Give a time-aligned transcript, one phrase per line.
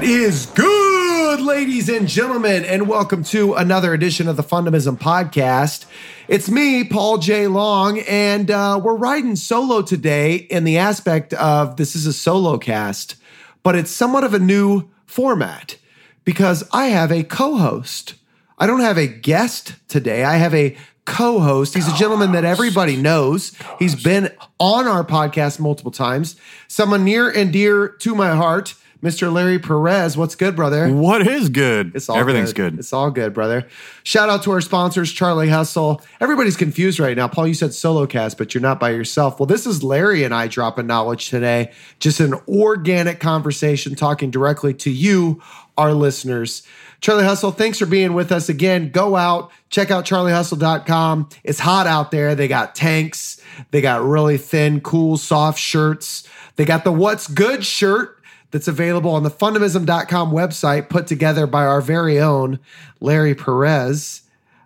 [0.00, 5.84] What is good, ladies and gentlemen, and welcome to another edition of the Fundamism Podcast.
[6.26, 7.48] It's me, Paul J.
[7.48, 12.56] Long, and uh, we're riding solo today in the aspect of this is a solo
[12.56, 13.16] cast,
[13.62, 15.76] but it's somewhat of a new format
[16.24, 18.14] because I have a co host.
[18.56, 21.74] I don't have a guest today, I have a co host.
[21.74, 23.52] He's a gentleman that everybody knows.
[23.78, 26.36] He's been on our podcast multiple times,
[26.68, 28.76] someone near and dear to my heart.
[29.02, 29.32] Mr.
[29.32, 30.90] Larry Perez, what's good, brother?
[30.90, 31.92] What is good?
[31.94, 32.78] It's all Everything's good.
[32.78, 33.66] It's all good, brother.
[34.02, 36.02] Shout out to our sponsors, Charlie Hustle.
[36.20, 37.26] Everybody's confused right now.
[37.26, 39.40] Paul, you said solo cast, but you're not by yourself.
[39.40, 41.72] Well, this is Larry and I dropping knowledge today.
[41.98, 45.42] Just an organic conversation talking directly to you,
[45.78, 46.62] our listeners.
[47.00, 48.90] Charlie Hustle, thanks for being with us again.
[48.90, 51.30] Go out, check out charliehustle.com.
[51.42, 52.34] It's hot out there.
[52.34, 56.28] They got tanks, they got really thin, cool, soft shirts.
[56.56, 58.19] They got the What's Good shirt
[58.50, 62.58] that's available on the fundamism.com website put together by our very own
[63.00, 64.22] Larry Perez.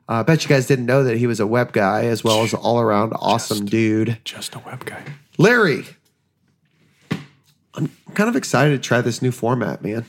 [0.09, 2.43] Uh, I bet you guys didn't know that he was a web guy as well
[2.43, 4.19] as all around awesome dude.
[4.25, 5.03] Just a web guy.
[5.39, 5.85] Larry,
[7.75, 10.05] I'm kind of excited to try this new format, man.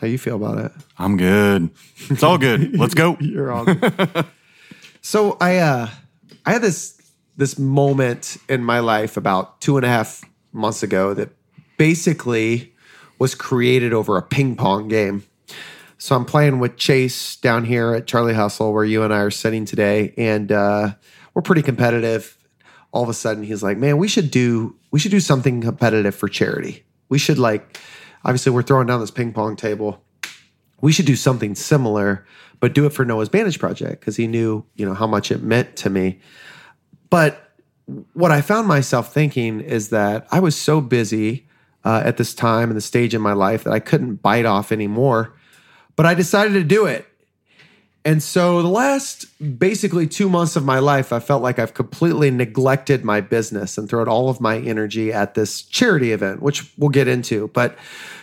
[0.00, 0.72] How you feel about it?
[0.98, 1.70] I'm good.
[2.08, 2.76] It's all good.
[2.78, 3.16] Let's go.
[3.20, 4.26] You're all good.
[5.02, 5.88] so I uh
[6.46, 7.00] I had this
[7.36, 11.30] this moment in my life about two and a half months ago that
[11.78, 12.74] basically
[13.18, 15.24] was created over a ping pong game.
[15.96, 19.30] So I'm playing with Chase down here at Charlie Hustle, where you and I are
[19.30, 20.90] sitting today, and uh,
[21.34, 22.36] we're pretty competitive.
[22.92, 26.14] All of a sudden, he's like, "Man, we should do we should do something competitive
[26.14, 26.84] for charity.
[27.08, 27.78] We should like,
[28.24, 30.02] obviously, we're throwing down this ping pong table.
[30.80, 32.24] We should do something similar,
[32.60, 35.42] but do it for Noah's Bandage Project because he knew, you know, how much it
[35.42, 36.20] meant to me.
[37.10, 37.52] But
[38.12, 41.47] what I found myself thinking is that I was so busy
[41.84, 44.72] uh, at this time and the stage in my life that I couldn't bite off
[44.72, 45.34] anymore.
[45.96, 47.06] But I decided to do it.
[48.04, 49.26] And so the last
[49.58, 53.88] basically two months of my life, I felt like I've completely neglected my business and
[53.88, 57.48] thrown all of my energy at this charity event, which we'll get into.
[57.48, 57.76] But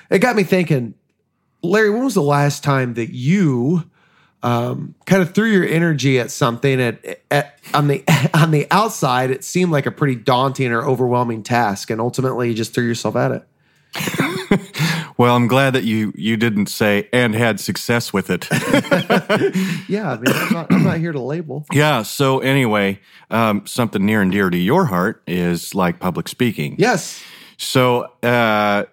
[0.10, 0.96] it got me thinking,
[1.62, 3.90] Larry, when was the last time that you
[4.46, 9.32] um, kind of threw your energy at something at, at on the on the outside
[9.32, 13.16] it seemed like a pretty daunting or overwhelming task and ultimately you just threw yourself
[13.16, 13.48] at it
[15.18, 18.48] Well, I'm glad that you you didn't say and had success with it.
[19.90, 22.04] yeah i mean i'm not, I'm not here to label yeah.
[22.04, 23.00] So anyway,
[23.32, 26.76] um, something near and dear to your heart is like public speaking.
[26.78, 27.24] yes
[27.58, 28.84] So uh,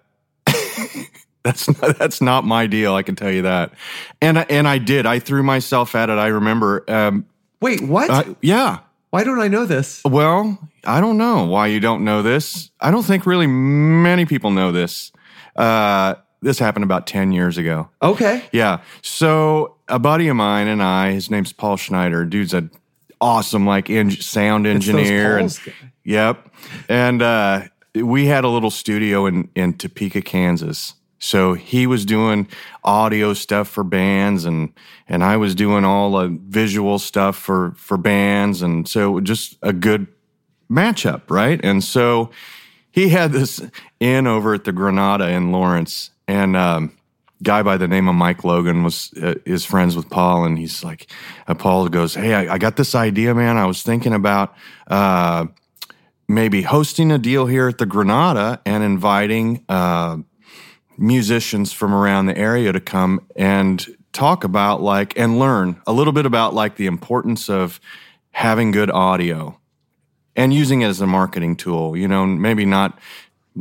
[1.43, 2.93] that's not, that's not my deal.
[2.95, 3.73] I can tell you that.
[4.21, 5.05] And I- and I did.
[5.05, 6.17] I threw myself at it.
[6.17, 6.83] I remember.
[6.89, 7.25] Um,
[7.61, 8.79] wait what uh, yeah.
[9.11, 12.71] why don't i know this Well, I don't know why you don't know this.
[12.81, 15.11] I don't think really many people know this.
[15.55, 17.89] Uh, this happened about 10 years ago.
[18.01, 18.81] okay Yeah.
[19.01, 22.25] So a buddy of mine and I, his name's Paul Schneider.
[22.25, 22.69] Dude's a
[23.21, 25.37] awesome like en- sound engineer.
[25.37, 25.57] And,
[26.03, 26.49] yep.
[26.89, 27.61] And uh,
[27.95, 30.95] we had a little studio in in Topeka, Kansas.
[31.23, 32.49] So he was doing
[32.83, 34.73] audio stuff for bands, and
[35.07, 39.71] and I was doing all the visual stuff for for bands, and so just a
[39.71, 40.07] good
[40.69, 41.63] matchup, right?
[41.63, 42.31] And so
[42.91, 43.61] he had this
[44.01, 46.91] inn over at the Granada in Lawrence, and um,
[47.41, 50.83] guy by the name of Mike Logan was uh, is friends with Paul, and he's
[50.83, 51.09] like,
[51.47, 53.55] uh, Paul goes, "Hey, I, I got this idea, man.
[53.55, 54.53] I was thinking about
[54.87, 55.45] uh,
[56.27, 59.63] maybe hosting a deal here at the Granada and inviting."
[60.97, 66.13] Musicians from around the area to come and talk about like and learn a little
[66.13, 67.79] bit about like the importance of
[68.31, 69.57] having good audio
[70.35, 72.99] and using it as a marketing tool you know maybe not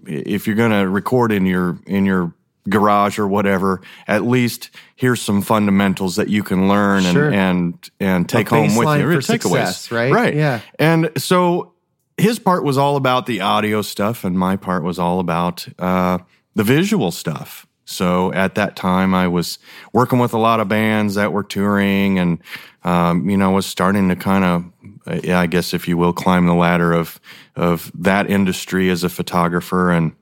[0.06, 2.34] if you're going to record in your in your
[2.69, 7.33] garage or whatever at least here's some fundamentals that you can learn and Sure.
[7.33, 10.12] and and take A home with you for Or takeaways success, right?
[10.12, 10.60] right Yeah.
[10.78, 11.72] and so
[12.18, 16.18] his part was all about the audio stuff, and my part was all about uh,
[16.54, 17.66] the visual stuff.
[17.84, 19.59] So at that time, I was
[19.93, 22.39] working with a lot of bands that were touring, and
[22.84, 26.54] um, you know, was starting to kind of, I guess if you will, climb the
[26.54, 27.21] ladder of
[27.57, 29.91] of that industry as a photographer.
[29.91, 30.13] And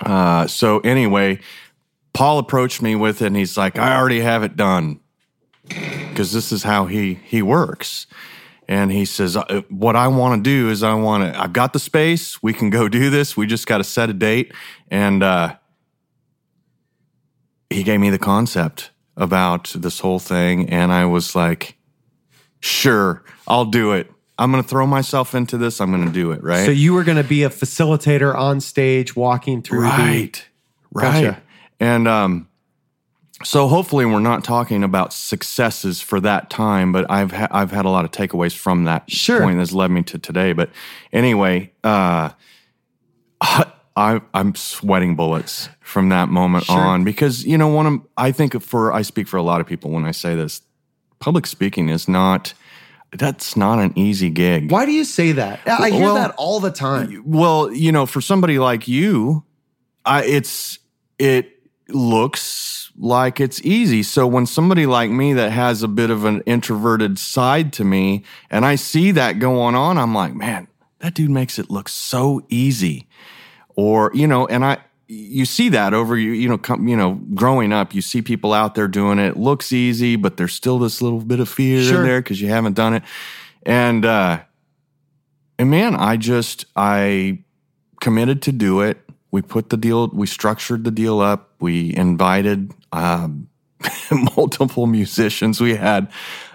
[0.00, 1.40] uh, so anyway,
[2.12, 5.00] Paul approached me with it, and he's like, "I already have it done."
[5.68, 8.06] because this is how he he works.
[8.68, 11.40] And he says, "Uh, "What I want to do is I want to.
[11.40, 12.42] I've got the space.
[12.42, 13.36] We can go do this.
[13.36, 14.52] We just got to set a date."
[14.90, 15.56] And uh,
[17.70, 21.76] he gave me the concept about this whole thing, and I was like,
[22.60, 24.10] "Sure, I'll do it.
[24.38, 25.80] I'm going to throw myself into this.
[25.80, 26.64] I'm going to do it." Right.
[26.64, 30.44] So you were going to be a facilitator on stage, walking through right
[30.90, 31.42] right Gotcha.
[31.80, 32.48] And um,
[33.44, 37.84] so hopefully we're not talking about successes for that time, but I've ha- I've had
[37.84, 39.40] a lot of takeaways from that Sure.
[39.42, 40.52] point that's led me to today.
[40.52, 40.70] But
[41.12, 42.30] anyway, uh,
[43.96, 46.76] I, I'm sweating bullets from that moment Sure.
[46.76, 49.66] on because you know one of I think for I speak for a lot of
[49.66, 50.62] people when I say this.
[51.20, 52.52] Public speaking is not
[53.12, 54.70] that's not an easy gig.
[54.72, 55.60] Why do you say that?
[55.66, 57.22] I hear Well- that all the time.
[57.24, 59.44] Well, you know, for somebody like you,
[60.04, 60.80] I, it's
[61.18, 61.53] it
[61.88, 64.02] looks like it's easy.
[64.02, 68.24] So when somebody like me that has a bit of an introverted side to me,
[68.50, 70.68] and I see that going on, I'm like, man,
[71.00, 73.08] that dude makes it look so easy.
[73.76, 74.78] Or you know, and I
[75.08, 78.52] you see that over you you know come, you know growing up you see people
[78.54, 79.28] out there doing it.
[79.28, 81.98] it looks easy but there's still this little bit of fear Sure.
[82.00, 83.02] in there because you haven't done it
[83.66, 84.40] and uh
[85.58, 87.38] and man, I just I
[88.00, 88.98] committed to do it.
[89.34, 91.50] We put the deal, we structured the deal up.
[91.58, 93.48] We invited um,
[94.36, 95.60] multiple musicians.
[95.60, 96.08] We had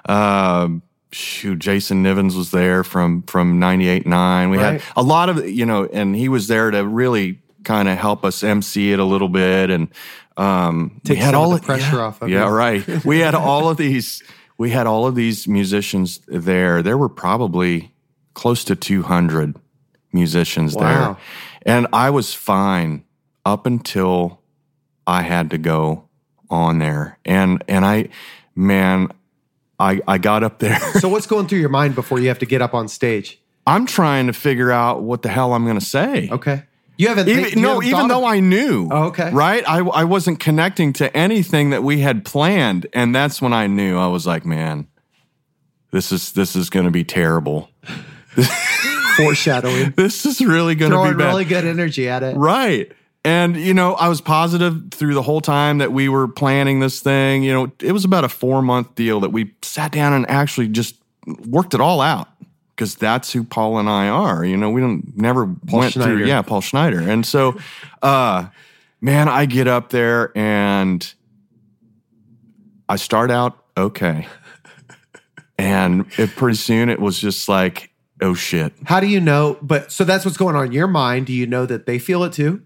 [0.08, 0.82] um,
[1.12, 4.50] shoot, Jason Nivens was there from from ninety eight nine.
[4.50, 4.80] We Right.
[4.80, 8.24] had a lot of you know, and he was there to really kind of help
[8.24, 9.90] us MC it a little bit and.
[10.38, 12.54] Um, Take we had some of all the pressure yeah, off of yeah, you.
[12.54, 13.06] right.
[13.06, 14.24] We had all of these.
[14.58, 16.82] We had all of these musicians there.
[16.82, 17.92] There were probably
[18.36, 19.58] close to 200
[20.14, 20.82] musicians Wow.
[20.82, 21.18] there.
[21.70, 23.04] And I was fine
[23.46, 24.42] up until
[25.06, 26.10] I had to go
[26.50, 27.18] on there.
[27.26, 28.10] And and I
[28.56, 29.10] man,
[29.80, 30.80] I I got up there.
[31.00, 33.40] So what's going through your mind before you have to get up on stage?
[33.68, 36.30] I'm trying to figure out what the hell I'm going to say.
[36.32, 36.64] Okay.
[36.98, 38.90] You haven't Even, you no, haven't even though of- I knew.
[38.92, 39.32] Oh, okay.
[39.32, 39.64] Right?
[39.66, 42.88] I, I wasn't connecting to anything that we had planned.
[42.94, 44.88] And that's when I knew I was like, man,
[45.92, 47.70] this is this is gonna be terrible.
[49.26, 51.28] foreshadowing, This is really gonna be bad.
[51.28, 52.36] really good energy at it.
[52.36, 52.92] Right.
[53.26, 57.02] And, you know, I was positive through the whole time that we were planning this
[57.02, 57.44] thing.
[57.44, 60.70] You know, it was about a four month deal that we sat down and actually
[60.70, 60.96] just
[61.48, 62.30] worked it all out
[62.76, 64.46] because that's who Paul and I are.
[64.46, 66.12] You know, we don't never went Schneider.
[66.18, 67.02] through, yeah, Paul Schneider.
[67.02, 67.60] And so,
[68.02, 68.48] uh,
[69.02, 71.14] man, I get up there and
[72.88, 74.28] I start out okay.
[75.58, 77.89] And it, pretty soon it was just like,
[78.22, 78.74] oh shit.
[78.86, 79.58] How do you know?
[79.62, 81.28] But so that's what's going on in your mind.
[81.28, 82.64] Do you know that they feel it too?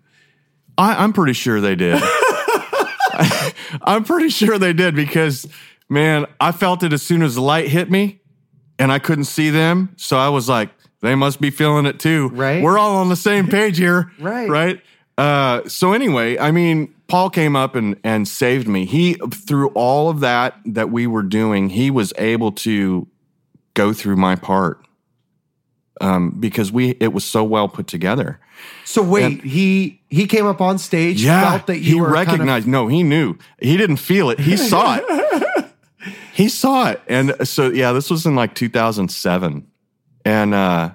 [0.78, 2.02] I, I'm pretty sure they did.
[3.82, 5.48] I'm pretty sure they did because,
[5.90, 8.22] man, I felt it as soon as the light hit me
[8.80, 9.94] and I couldn't see them.
[9.98, 10.70] So I was like,
[11.02, 12.30] they must be feeling it too.
[12.30, 12.64] Right.
[12.64, 14.12] We're all on the same page here.
[14.20, 14.50] Right.
[14.50, 14.82] Right.
[15.18, 18.86] Uh, so anyway, I mean, Paul came up and, and saved me.
[18.86, 23.08] He, through all of that that we were doing, he was able to
[23.74, 24.84] go through my part
[26.02, 28.40] um, because we, it was so well put together.
[28.86, 32.28] So wait, he he came up on stage, Yeah, felt that you he were kind
[32.28, 32.68] of- recognized.
[32.68, 33.36] no, he knew.
[33.60, 34.40] He didn't feel it.
[34.40, 35.66] He saw it.
[36.34, 39.68] he saw it, and so yeah, this was in like 2007,
[40.26, 40.92] and uh,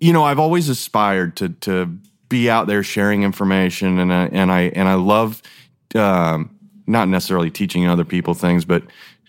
[0.00, 1.86] you know, I've always aspired to to
[2.28, 5.42] be out there sharing information, and I, and I and I love
[5.94, 6.50] um,
[6.86, 8.82] not necessarily teaching other people things, but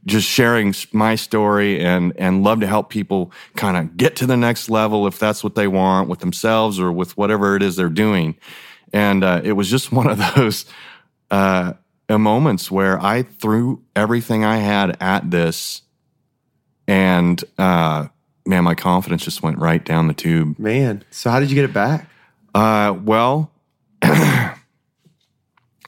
[0.05, 4.37] just sharing my story and and love to help people kind of get to the
[4.37, 7.89] next level if that's what they want with themselves or with whatever it is they're
[7.89, 8.35] doing.
[8.91, 10.65] And uh, it was just one of those
[11.31, 11.73] uh,
[12.09, 15.81] moments where I threw everything I had at this,
[16.87, 18.07] and uh,
[18.45, 20.59] man, my confidence just went right down the tube.
[20.59, 21.03] man.
[21.11, 22.07] So how did you get it back?
[22.53, 23.51] Uh, well,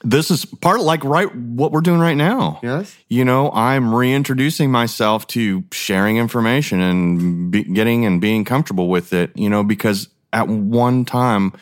[0.06, 2.60] this is part of like right what we're doing right now.
[2.64, 2.96] Yes.
[3.10, 9.14] You know, I'm reintroducing myself to sharing information and be, getting and being comfortable with
[9.14, 9.32] it.
[9.36, 11.54] You know, because at one time,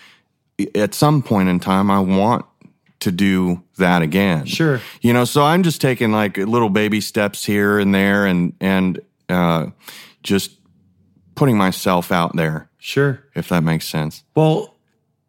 [0.75, 2.45] at some point in time, I want
[3.00, 4.45] to do that again.
[4.45, 4.79] Sure.
[5.01, 9.00] You know, so I'm just taking like little baby steps here and there, and and
[9.29, 9.67] uh,
[10.21, 10.51] just
[11.35, 13.23] putting myself out there, Sure.
[13.35, 14.23] if that makes sense.
[14.35, 14.75] Well,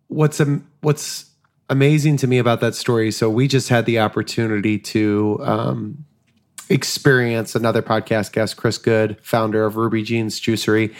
[0.09, 1.31] what's am- what's
[1.69, 3.11] amazing to me about that story?
[3.11, 6.05] So we just had the opportunity to um,
[6.69, 10.95] experience another podcast guest, Chris Goode, founder of Ruby Jeans Juicery,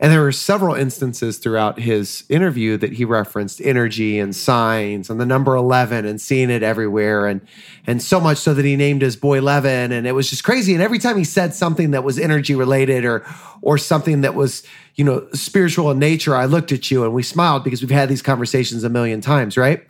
[0.00, 5.20] and there were several instances throughout his interview that he referenced energy and signs and
[5.20, 7.40] the number eleven and seeing it everywhere, and
[7.86, 10.74] and so much so that he named his boy Levin, and it was just crazy.
[10.74, 13.24] And every time he said something that was energy related or
[13.62, 14.64] or something that was
[14.96, 18.08] you know spiritual in nature, I looked at you and we smiled because we've had
[18.08, 19.84] these conversations a million times, right?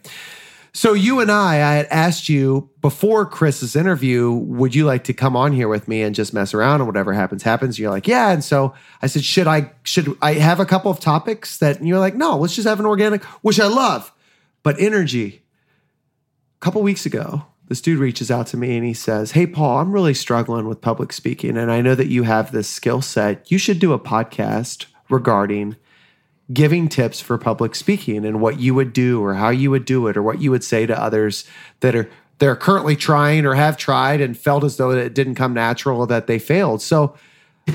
[0.77, 5.13] So you and I, I had asked you before Chris's interview, would you like to
[5.13, 7.79] come on here with me and just mess around and whatever happens, happens.
[7.79, 8.33] You're like, yeah.
[8.33, 12.01] And so I said, should I should I have a couple of topics that you're
[12.01, 14.13] like, no, let's just have an organic, which I love,
[14.65, 15.43] but energy.
[16.61, 19.79] A couple weeks ago, this dude reaches out to me and he says, Hey, Paul,
[19.79, 21.57] I'm really struggling with public speaking.
[21.57, 23.49] And I know that you have this skill set.
[23.51, 25.77] You should do a podcast regarding
[26.53, 30.07] giving tips for public speaking and what you would do or how you would do
[30.09, 31.47] it or what you would say to others
[31.81, 32.09] that are
[32.39, 36.07] they're currently trying or have tried and felt as though it didn't come natural or
[36.07, 36.83] that they failed.
[36.83, 37.17] So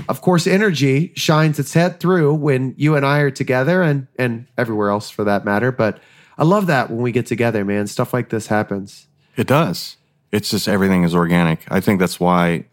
[0.07, 4.45] of course energy shines its head through when you and I are together and and
[4.57, 5.71] everywhere else for that matter.
[5.71, 5.99] But
[6.37, 7.87] I love that when we get together, man.
[7.87, 9.07] Stuff like this happens.
[9.35, 9.97] It does.
[10.31, 11.69] It's just everything is organic.
[11.71, 12.65] I think that's why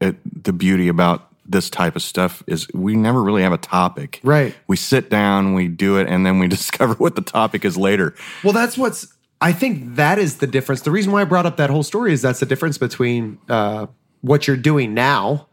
[0.00, 4.20] it, the beauty about this type of stuff is we never really have a topic.
[4.22, 4.54] Right.
[4.68, 8.14] We sit down, we do it, and then we discover what the topic is later.
[8.44, 9.12] Well, that's what's.
[9.40, 10.82] I think that is the difference.
[10.82, 13.86] The reason why I brought up that whole story is that's the difference between uh,
[14.20, 15.48] what you're doing now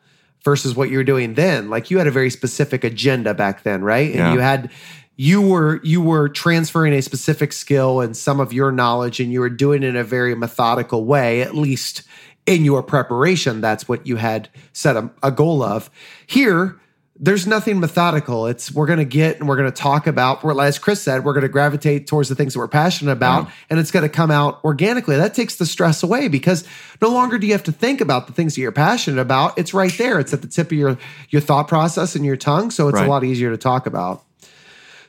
[0.45, 1.69] versus what you're doing then.
[1.71, 4.09] Like you had a very specific agenda back then, right?
[4.09, 4.33] And Yeah.
[4.33, 4.69] you had
[5.15, 9.39] you were you were transferring a specific skill and some of your knowledge, and you
[9.41, 12.03] were doing it in a very methodical way, at least
[12.49, 13.61] in your preparation.
[13.61, 15.89] That's what you had set a, a goal of.
[16.25, 16.79] Here,
[17.21, 18.47] there's nothing methodical.
[18.47, 20.43] It's we're going to get and we're going to talk about.
[20.43, 23.51] We're, as Chris said, we're going to gravitate towards the things that we're passionate about,
[23.69, 25.15] and it's going to come out organically.
[25.17, 26.63] That takes the stress away because
[27.01, 29.57] no longer do you have to think about the things that you're passionate about.
[29.59, 30.19] It's right there.
[30.19, 30.97] It's at the tip of your
[31.29, 33.05] your thought process and your tongue, so it's Right.
[33.05, 34.23] a lot easier to talk about.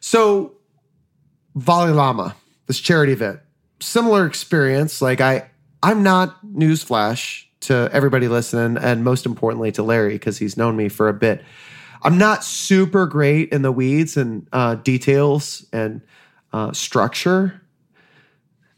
[0.01, 0.53] So,
[1.55, 2.35] Volley Llama,
[2.67, 3.41] this charity event,
[3.81, 5.01] similar experience.
[5.01, 5.49] Like I,
[5.83, 10.89] I'm not newsflash to everybody listening, and most importantly to Larry because he's known me
[10.89, 11.43] for a bit.
[12.03, 16.01] I'm not super great in the weeds and uh, details and
[16.53, 17.61] uh, structure.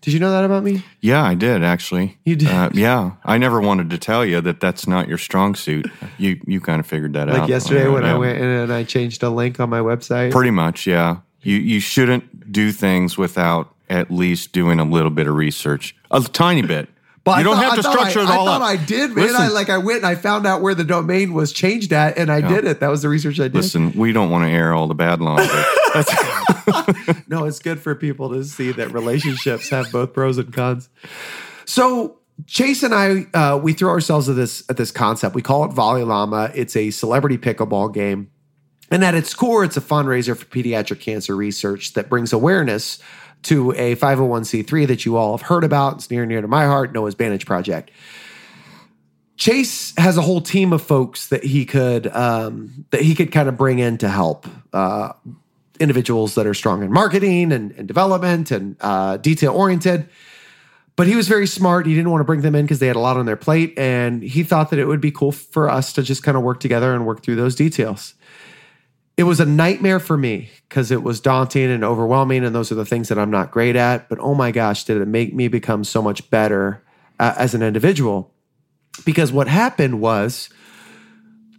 [0.01, 0.85] Did you know that about me?
[1.01, 2.19] Yeah, I did actually.
[2.25, 2.49] You did?
[2.49, 5.89] Uh, yeah, I never wanted to tell you that that's not your strong suit.
[6.19, 7.39] You you kind of figured that out.
[7.39, 10.33] Like yesterday when I went in and I changed a link on my website.
[10.33, 11.19] Pretty much, yeah.
[11.43, 16.21] You you shouldn't do things without at least doing a little bit of research, a
[16.23, 16.89] tiny bit.
[17.25, 18.69] But you I don't thought- have to structure I, it all I thought up.
[18.69, 19.37] I did, man.
[19.37, 22.33] I like I went and I found out where the domain was changed at, and
[22.33, 22.81] I did it.
[22.81, 23.55] That was the research I did.
[23.55, 25.47] Listen, we don't want to air all the bad laundry.
[27.29, 30.89] No, it's good for people to see that relationships have both pros and cons.
[31.65, 35.35] So Chase and I, uh, we throw ourselves at this at this concept.
[35.35, 36.51] We call it Volley Llama.
[36.55, 38.31] It's a celebrity pickleball game.
[38.91, 42.99] And at its core, it's a fundraiser for pediatric cancer research that brings awareness
[43.43, 45.95] to a 501c3 that you all have heard about.
[45.95, 47.91] It's near and near to my heart, Noah's Bandage Project.
[49.37, 53.49] Chase has a whole team of folks that he could um, that he could kind
[53.49, 55.13] of bring in to help uh,
[55.81, 60.09] individuals that are strong in marketing and, and development and uh, detail oriented.
[60.95, 61.87] But he was very smart.
[61.87, 63.77] He didn't want to bring them in because they had a lot on their plate,
[63.79, 66.61] and he thought that it would be cool for us to just kind of work
[66.61, 68.15] together and work through those details.
[69.17, 72.77] It was a nightmare for me because it was daunting and overwhelming, and those are
[72.77, 74.09] the things that I'm not great at.
[74.09, 76.83] But oh my gosh, did it make me become so much better
[77.19, 78.33] uh, as an individual?
[79.05, 80.49] Because what happened was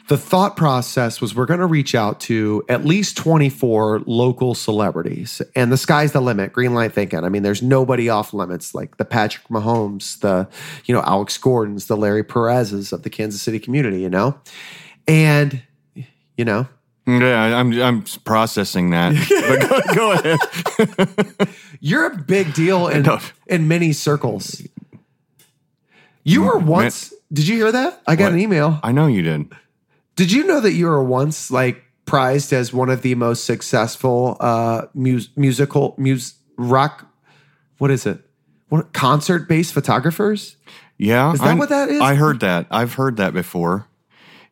[0.07, 5.41] the thought process was we're going to reach out to at least 24 local celebrities
[5.55, 8.97] and the sky's the limit green light thinking i mean there's nobody off limits like
[8.97, 10.47] the patrick mahomes the
[10.85, 14.37] you know alex gordons the larry perez's of the kansas city community you know
[15.07, 15.63] and
[16.37, 16.67] you know
[17.05, 19.13] yeah, I'm I'm processing that.
[19.47, 21.49] But go, go ahead.
[21.81, 23.19] you're a big deal in, know.
[23.47, 24.61] in many circles
[26.23, 28.33] you were once did you hear that i got What?
[28.33, 29.51] an email I know you did.
[30.15, 34.37] Did you know that you were once like prized as one of the most successful
[34.39, 37.05] uh mus- musical mus rock
[37.79, 38.19] what is it?
[38.69, 40.55] What concert based photographers?
[40.97, 41.99] Yeah, Is that what that is?
[41.99, 42.67] I heard that.
[42.71, 43.87] I've heard that before.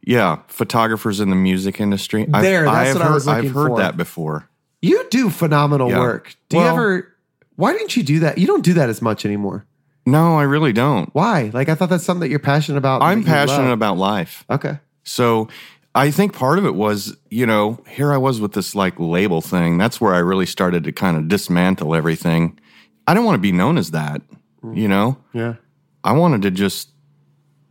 [0.03, 2.27] Yeah, photographers in the music industry.
[2.33, 3.77] I've- There, that's I've what I heard, was looking I've heard for.
[3.77, 4.49] that before.
[4.81, 5.99] You do phenomenal Yeah.
[5.99, 6.35] work.
[6.49, 7.07] Do you ever
[7.55, 8.39] why didn't you do that?
[8.39, 9.65] You don't do that as much anymore.
[10.07, 11.13] No, I really don't.
[11.13, 11.51] Why?
[11.53, 13.01] Like I thought that's something that you're passionate about.
[13.01, 13.73] and I'm that you passionate love.
[13.73, 14.43] about life.
[14.49, 14.79] Okay.
[15.03, 15.47] So
[15.93, 19.41] I think part of it was, you know, here I was with this like label
[19.41, 19.77] thing.
[19.77, 22.57] That's where I really started to kind of dismantle everything.
[23.05, 24.21] I don't want to be known as that,
[24.63, 24.75] mm.
[24.75, 25.17] you know?
[25.33, 25.55] Yeah.
[26.03, 26.89] I wanted to just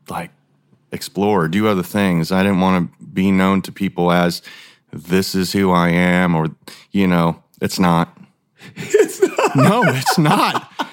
[0.08, 0.30] like
[0.92, 2.32] explore, do other things.
[2.32, 4.42] I didn't want to be known to people as
[4.92, 6.48] this is who I am or,
[6.90, 8.16] you know, it's not.
[8.76, 9.56] It's not.
[9.56, 10.90] No, it's not.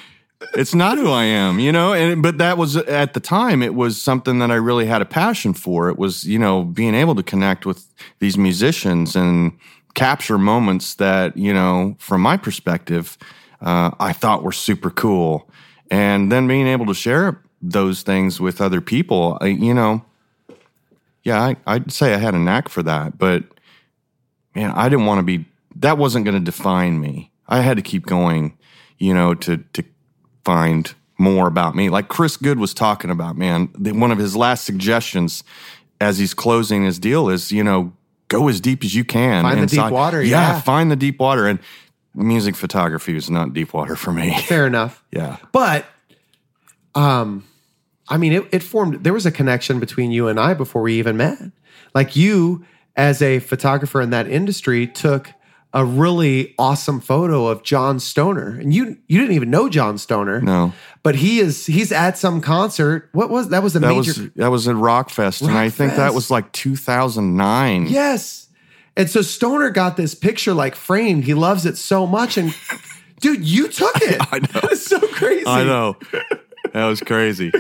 [0.54, 1.94] it's not who I am, you know.
[1.94, 3.62] And but that was at the time.
[3.62, 5.90] It was something that I really had a passion for.
[5.90, 7.86] It was you know being able to connect with
[8.20, 9.58] these musicians and
[9.94, 13.18] capture moments that you know from my perspective
[13.62, 15.50] uh, I thought were super cool,
[15.90, 19.38] and then being able to share those things with other people.
[19.42, 20.04] I, you know,
[21.24, 23.44] yeah, I, I'd say I had a knack for that, but
[24.56, 25.46] man, I didn't want to be.
[25.76, 27.32] That wasn't going to define me.
[27.48, 28.58] I had to keep going,
[28.98, 29.84] you know, to to
[30.44, 31.90] find more about me.
[31.90, 35.44] Like Chris Goode was talking about, man, one of his last suggestions
[36.00, 37.92] as he's closing his deal is, you know,
[38.28, 39.44] go as deep as you can.
[39.44, 40.62] Find the deep water, Yeah, yeah.
[40.62, 41.48] find the deep water.
[41.48, 41.60] And
[42.14, 44.40] music photography was not deep water for me.
[44.42, 45.04] Fair enough.
[45.12, 45.38] yeah.
[45.52, 45.86] But
[46.98, 47.44] um
[48.10, 50.98] I mean it, it formed there was a connection between you and I before we
[51.00, 51.40] even met.
[51.94, 55.32] Like you as a photographer in that industry took
[55.74, 58.58] a really awesome photo of John Stoner.
[58.60, 60.42] And you you didn't even know John Stoner.
[60.42, 60.74] No.
[61.04, 63.10] But he is he's at some concert.
[63.12, 65.96] What was that was a That major was that was at Rockfest, and I think
[65.96, 67.88] that was like 2009.
[67.88, 68.48] Yes.
[68.96, 71.26] And so Stoner got this picture like framed.
[71.26, 72.38] He loves it so much.
[72.38, 72.56] And
[73.20, 74.18] dude, you took it.
[74.32, 74.70] I know.
[74.72, 75.46] It's so crazy.
[75.46, 75.98] I know.
[76.74, 77.52] That was crazy.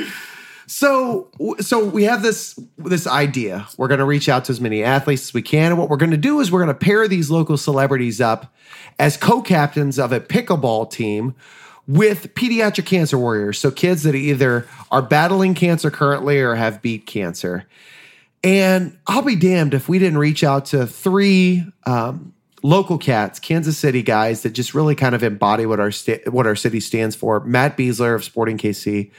[0.67, 3.67] So so we have this this idea.
[3.77, 5.71] We're going to reach out to as many athletes as we can.
[5.71, 8.53] And what we're going to do is we're going to pair these local celebrities up
[8.99, 11.35] as co-captains of a pickleball team
[11.87, 13.57] with pediatric cancer warriors.
[13.57, 17.65] So kids that either are battling cancer currently or have beat cancer.
[18.43, 22.33] And I'll be damned if we didn't reach out to three um,
[22.63, 26.47] local cats, Kansas City guys that just really kind of embody what our sta- what
[26.47, 27.39] our city stands for.
[27.41, 29.11] Matt Besler of Sporting KC,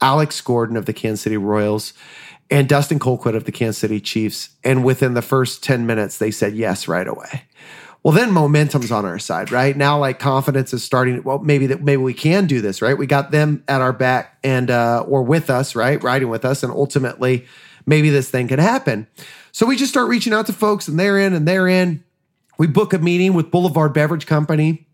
[0.00, 1.92] Alex Gordon of the Kansas City Royals,
[2.50, 4.50] and Dustin Colquitt of the Kansas City Chiefs.
[4.64, 7.44] And within the first 10 minutes, they said yes right away.
[8.02, 9.76] Well, then momentum's on our side, right?
[9.76, 11.22] Now, like confidence is starting.
[11.22, 12.96] Well, maybe that maybe we can do this, right?
[12.96, 16.02] We got them at our back and uh, or with us, right?
[16.02, 17.46] Riding with us, and ultimately,
[17.84, 19.06] maybe this thing can happen.
[19.52, 22.02] So we just start reaching out to folks, and they're in, and they're in.
[22.60, 24.86] We book a meeting with Boulevard Beverage Company.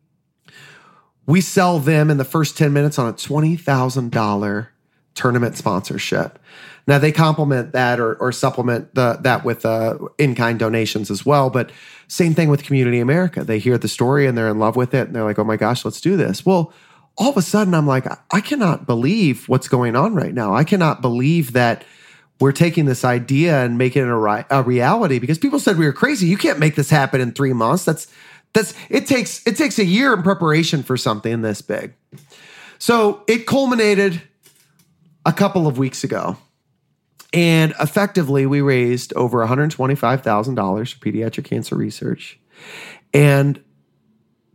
[1.26, 4.68] We sell them in the first 10 minutes on a $20,000
[5.14, 6.38] tournament sponsorship.
[6.86, 11.50] Now they complement that or, or supplement the, that with uh, in-kind donations as well.
[11.50, 11.72] But
[12.06, 13.42] same thing with Community America.
[13.42, 15.56] They hear the story and they're in love with it, and they're like, "Oh my
[15.56, 16.72] gosh, let's do this." Well,
[17.18, 20.54] all of a sudden, I'm like, I- I cannot believe what's going on right now.
[20.54, 21.82] I cannot believe that
[22.40, 25.86] we're taking this idea and making it a, ri- a reality because people said we
[25.86, 26.26] were crazy.
[26.26, 27.84] You can't make this happen in three months.
[27.84, 28.06] That's
[28.52, 31.94] that's it takes it takes a year in preparation for something this big.
[32.78, 34.22] So it culminated
[35.24, 36.36] a couple of weeks ago.
[37.32, 42.38] And effectively, we raised over $125,000 for pediatric cancer research.
[43.12, 43.62] And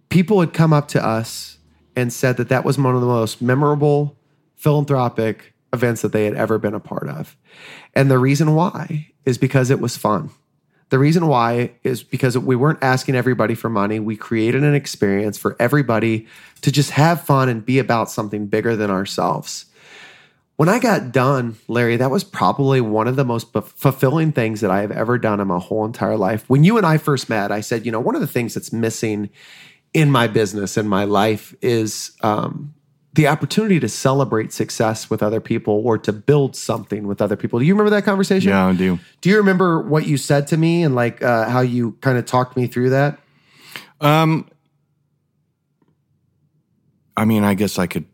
[0.10, 1.58] people had come up to us
[1.96, 4.18] and said that that was one of the most memorable
[4.56, 7.36] philanthropic events that they had ever been a part of.
[7.94, 10.32] And the reason why is because it was fun.
[10.90, 14.00] The reason why is because we weren't asking everybody for money.
[14.00, 16.28] We created an experience for everybody
[16.62, 19.68] to just have fun and be about something bigger than ourselves.
[20.58, 24.60] When I got done, Larry, that was probably one of the most fu- fulfilling things
[24.62, 26.44] that I have ever done in my whole entire life.
[26.50, 28.74] When you and I first met, I said, you know, one of the things that's
[28.74, 29.30] missing
[29.94, 32.74] in my business and my life is um,
[33.14, 37.60] the opportunity to celebrate success with other people or to build something with other people.
[37.60, 38.50] Do you remember that conversation?
[38.50, 39.00] Yeah, I do.
[39.20, 42.26] Do you remember what you said to me and like uh, how you kind of
[42.26, 43.20] talked me through that?
[44.00, 44.48] Um,
[47.18, 48.06] I mean, I guess I could.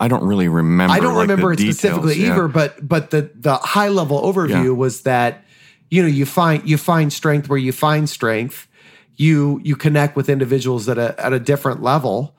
[0.00, 0.92] I don't really remember.
[0.92, 2.32] I don't like, remember it details, specifically yeah.
[2.32, 4.70] either, but but the the high level overview Yeah.
[4.70, 5.44] was that
[5.90, 8.66] you know you find you find strength where you find strength.
[9.16, 12.34] You you connect with individuals at a at a different level.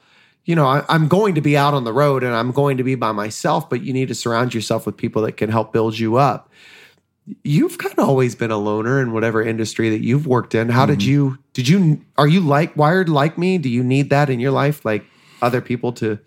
[0.50, 2.84] You know, I, I'm going to be out on the road and I'm going to
[2.84, 6.00] be by myself, but you need to surround yourself with people that can help build
[6.00, 6.50] you up.
[7.44, 10.70] You've kind of always been a loner in whatever industry that you've worked in.
[10.70, 10.92] How Mm-hmm.
[10.94, 13.60] did you did you are you like wired like me?
[13.60, 15.06] Do you need that in your life, like
[15.40, 16.18] other people to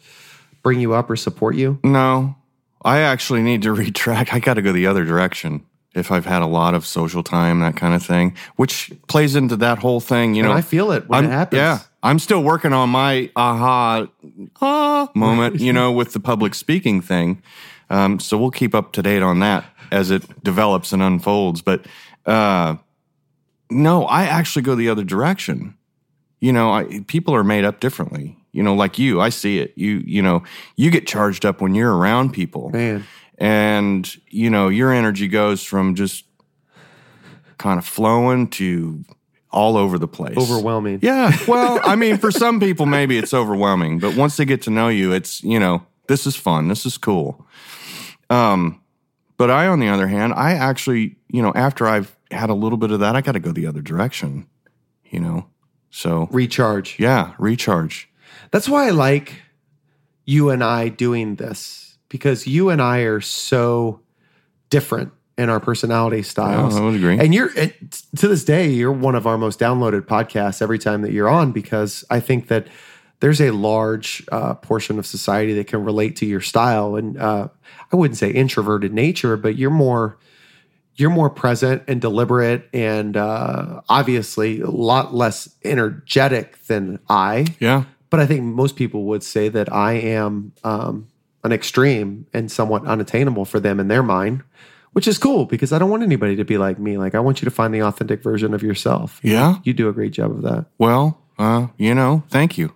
[0.63, 1.81] bring you up or support you?
[1.83, 2.37] No,
[2.85, 4.33] I actually need to retract.
[4.33, 7.61] I got to go the other direction if I've had a lot of social time,
[7.61, 10.35] that kind of thing, which plays into that whole thing.
[10.35, 11.59] You And know, I feel it when I'm, it happens.
[11.59, 14.07] Yeah, I'm still working on my aha
[14.61, 15.61] ah moment.
[15.61, 17.43] you know, with the public speaking thing.
[17.91, 21.61] Um, so we'll keep up to date on that as it develops and unfolds.
[21.61, 21.85] But
[22.25, 22.77] uh,
[23.71, 25.77] no, I actually go the other direction.
[26.41, 28.37] You know, I, people are made up differently.
[28.53, 29.73] You know, like you, I see it.
[29.77, 30.43] You, you know,
[30.77, 33.05] you get charged up when you're around people Man.
[33.43, 36.25] And you know your energy goes from just
[37.59, 39.05] kind of flowing to
[39.51, 40.37] all over the place.
[40.39, 41.01] Overwhelming.
[41.03, 41.37] yeah.
[41.49, 44.89] Well i mean for some people maybe it's overwhelming but once they get to know
[44.89, 46.69] you it's you know this is fun.
[46.69, 47.45] This is cool.
[48.31, 48.81] Um
[49.37, 52.79] but i on the other hand i actually you know after i've had a little
[52.79, 54.47] bit of that i got to go the other direction
[55.11, 55.47] you know?
[55.91, 56.97] So Recharge.
[56.99, 58.09] yeah recharge.
[58.53, 59.43] That's why I like
[60.25, 61.82] you and I doing this
[62.13, 64.01] because you and I are so
[64.69, 66.77] different in our personality styles.
[66.77, 67.19] I would agree.
[67.19, 71.13] And you're to this day, you're one of our most downloaded podcasts every time that
[71.13, 72.69] you're on because I think that
[73.21, 77.49] there's a large uh, portion of society that can relate to your style, and uh,
[77.91, 80.19] I wouldn't say introverted nature, but you're more
[80.97, 87.47] you're more present and deliberate, and uh, obviously a lot less energetic than I.
[87.59, 87.85] Yeah.
[88.11, 91.09] But I think most people would say that I am um,
[91.45, 94.43] an extreme and somewhat unattainable for them in their mind,
[94.93, 96.99] which is cool because I don't want anybody to be like me.
[96.99, 99.21] Like I want you to find the authentic version of yourself.
[99.23, 99.57] Yeah.
[99.65, 100.67] You do a great job of that.
[100.79, 102.73] Well, uh, you know, thank you.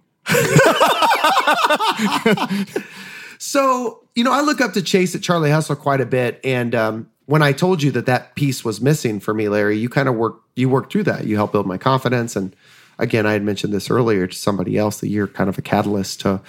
[3.39, 6.41] So, you know, I look up to Chase at Charlie Hustle quite a bit.
[6.43, 9.89] And um, when I told you that that piece was missing for me, Larry, you
[9.89, 11.27] kind of worked, you worked through that.
[11.27, 12.35] You helped build my confidence.
[12.35, 12.57] And
[12.99, 16.21] again, I had mentioned this earlier to somebody else that you're kind of a catalyst
[16.23, 16.41] to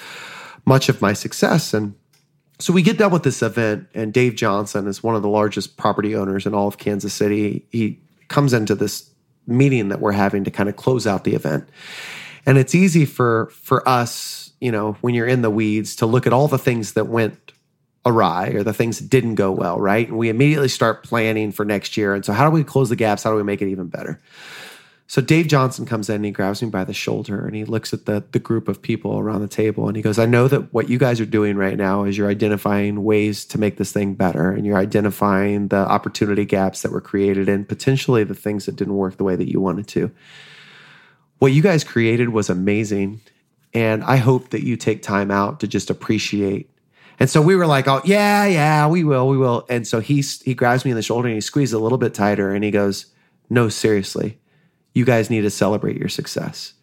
[0.66, 1.74] much of my success.
[1.74, 1.94] And
[2.60, 5.78] so we get done with this event, and Dave Johnson is one of the largest
[5.78, 7.66] property owners in all of Kansas City.
[7.72, 9.10] He comes into this
[9.46, 11.68] meeting that we're having to kind of close out the event.
[12.46, 16.26] And it's easy for for us, you know, when you're in the weeds to look
[16.26, 17.52] at all the things that went
[18.06, 20.08] awry or the things that didn't go well, right?
[20.08, 22.16] And we immediately start planning for next year.
[22.16, 23.24] And so how do we close the gaps?
[23.24, 24.20] How do we make it even better?
[25.10, 27.94] So Dave Johnson comes in and he grabs me by the shoulder and he looks
[27.94, 30.74] at the the group of people around the table and he goes, "I know that
[30.74, 34.16] what you guys are doing right now is you're identifying ways to make this thing
[34.16, 38.76] better and you're identifying the opportunity gaps that were created and potentially the things that
[38.76, 40.12] didn't work the way that you wanted to.
[41.40, 43.22] What you guys created was amazing
[43.74, 46.70] and I hope that you take time out to just appreciate
[47.20, 50.22] and so we were like, "Oh yeah, yeah, we will, we will." And so he
[50.44, 52.72] he grabs me in the shoulder and he squeezes a little bit tighter and he
[52.72, 53.08] goes,
[53.50, 54.38] "No, seriously,
[54.98, 56.74] you guys need to celebrate your success."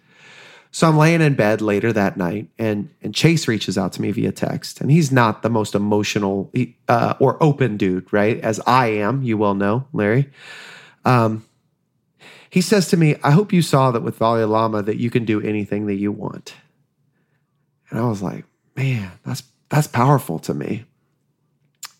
[0.74, 4.11] So I'm laying in bed later that night, and and Chase reaches out to me
[4.11, 6.53] via text, and he's not the most emotional
[6.88, 8.40] uh, or open dude, right?
[8.40, 10.33] As I am, you well know, Larry.
[11.05, 11.44] Um,
[12.50, 15.24] he says to me, "I hope you saw that with Volley Llama that you can
[15.24, 16.55] do anything that you want."
[17.88, 20.87] And I was like, "Man, that's that's powerful to me."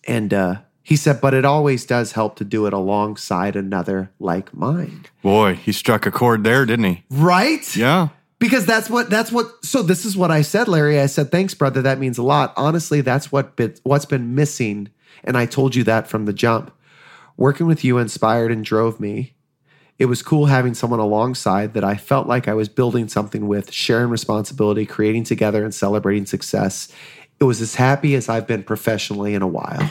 [0.09, 4.55] And uh, he said, "But it always does help to do it alongside another like
[4.55, 5.07] mine.
[5.23, 7.03] Boy, he struck a chord there, didn't he?
[7.11, 7.75] Right?
[7.75, 8.09] Yeah.
[8.39, 11.55] because that's what that's what so this is what i said larry i said thanks
[11.55, 14.89] brother that means a lot honestly that's what been, what's been missing
[15.23, 16.71] and i told you that from the jump
[17.39, 19.33] working with you inspired and drove me
[19.99, 23.73] it was cool having someone alongside that i felt like i was building something with
[23.73, 26.89] sharing responsibility creating together and celebrating success
[27.41, 29.89] it was as happy as i've been professionally in a while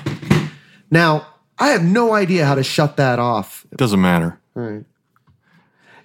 [0.94, 1.26] now
[1.60, 4.40] i have no idea how to shut that off Doesn't matter.
[4.56, 4.86] Right.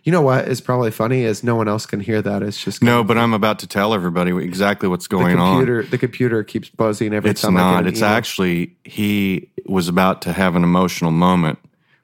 [0.05, 2.83] You know what is probably funny is no one else can hear that it's just
[2.83, 5.67] No, but I'm about to tell everybody exactly what's the going on.
[5.91, 7.87] the computer keeps buzzing every It's time I get not.
[7.87, 8.11] It's email.
[8.11, 11.59] actually he was about to have an emotional moment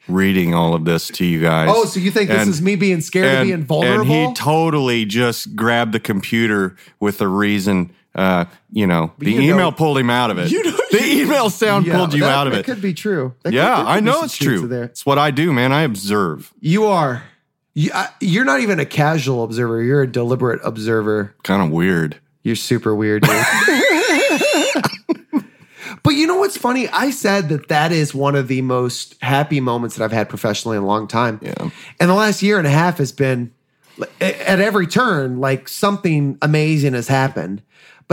[0.07, 1.71] reading all of this to you guys.
[1.73, 4.01] Oh, so you think this is me being scared of being vulnerable?
[4.03, 7.91] And he totally just grabbed the computer with the reason.
[8.15, 10.51] Uh, you know, the you know- email pulled him out of it.
[10.53, 12.65] You know- the email sound Yeah, pulled you that- out of that it.
[12.65, 13.35] could be true.
[13.43, 14.69] That yeah, could I know it's true.
[14.69, 14.85] There.
[14.85, 15.73] It's what I do, man.
[15.73, 16.53] I observe.
[16.61, 17.25] You are.
[17.75, 19.83] You, I- you're not even a casual observer.
[19.83, 21.35] You're a deliberate observer.
[21.43, 22.19] Kind of weird.
[22.45, 23.33] You're super weird, dude.
[26.03, 26.89] but you know what's funny?
[26.89, 30.77] I said that that is one of the most happy moments that I've had professionally
[30.77, 31.41] in a long time.
[31.43, 31.55] Yeah.
[31.99, 33.53] And the last year and a half has been
[34.21, 37.63] at every turn, like something amazing has happened.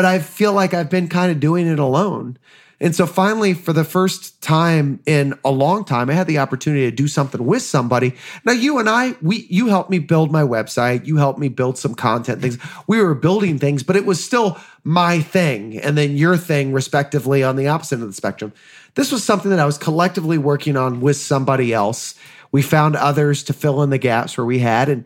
[0.02, 2.40] But I feel like I've been kind of doing it alone.
[2.80, 6.90] And so finally, for the first time in a long time, I had the opportunity
[6.90, 8.16] to do something with somebody.
[8.44, 11.06] Now, you and I, we you helped me build my website.
[11.06, 12.58] You helped me build some content things.
[12.88, 17.44] We were building things, but it was still my thing and then your thing, respectively,
[17.44, 18.54] on the opposite of the spectrum.
[18.96, 22.16] This was something that I was collectively working on with somebody else.
[22.52, 25.06] We found others to fill in the gaps where we had, and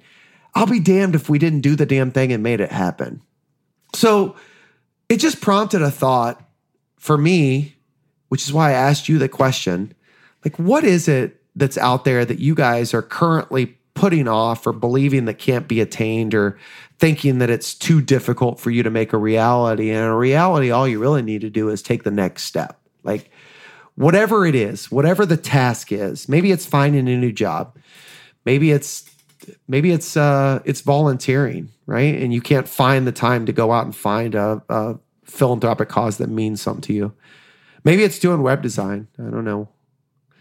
[0.53, 3.21] I'll be damned if we didn't do the damn thing and made it happen.
[3.93, 4.37] So
[5.09, 6.41] it just prompted a thought
[6.97, 7.75] for me,
[8.29, 9.93] which is why I asked you the question
[10.45, 14.73] like, what is it that's out there that you guys are currently putting off or
[14.73, 16.57] believing that can't be attained or
[16.99, 19.89] thinking that it's too difficult for you to make a reality?
[19.89, 22.79] And in reality, all you really need to do is take the next step.
[23.03, 23.31] Like,
[23.95, 27.75] whatever it is, whatever the task is, maybe it's finding a new job,
[28.45, 29.09] maybe it's
[29.67, 32.15] maybe it's uh it's volunteering right?
[32.19, 36.17] And you can't find the time to go out and find a, a philanthropic cause
[36.17, 37.13] that means something to you.
[37.83, 39.07] Maybe it's doing web design.
[39.19, 39.69] I don't know.